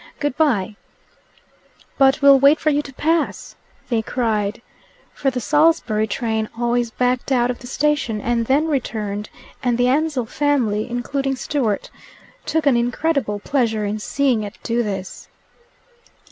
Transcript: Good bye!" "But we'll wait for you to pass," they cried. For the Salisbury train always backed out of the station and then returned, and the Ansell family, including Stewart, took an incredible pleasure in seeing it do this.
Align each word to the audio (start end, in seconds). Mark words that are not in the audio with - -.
Good 0.19 0.35
bye!" 0.35 0.77
"But 1.99 2.23
we'll 2.23 2.39
wait 2.39 2.59
for 2.59 2.71
you 2.71 2.81
to 2.81 2.93
pass," 2.93 3.55
they 3.89 4.01
cried. 4.01 4.59
For 5.13 5.29
the 5.29 5.39
Salisbury 5.39 6.07
train 6.07 6.49
always 6.57 6.89
backed 6.89 7.31
out 7.31 7.51
of 7.51 7.59
the 7.59 7.67
station 7.67 8.19
and 8.19 8.47
then 8.47 8.67
returned, 8.67 9.29
and 9.61 9.77
the 9.77 9.89
Ansell 9.89 10.25
family, 10.25 10.89
including 10.89 11.35
Stewart, 11.35 11.91
took 12.47 12.65
an 12.65 12.75
incredible 12.75 13.37
pleasure 13.41 13.85
in 13.85 13.99
seeing 13.99 14.41
it 14.41 14.57
do 14.63 14.81
this. 14.81 15.27